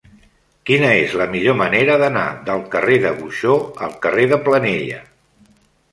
Quina 0.69 0.87
és 1.01 1.11
la 1.21 1.27
millor 1.33 1.57
manera 1.59 1.99
d'anar 2.03 2.23
del 2.49 2.65
carrer 2.77 2.97
de 3.07 3.13
Buxó 3.21 3.55
al 3.89 3.97
carrer 4.07 4.29
de 4.33 4.41
Planella? 4.49 5.03